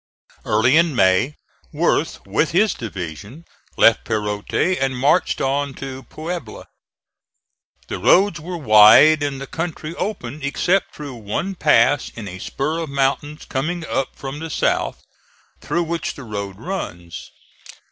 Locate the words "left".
3.77-4.03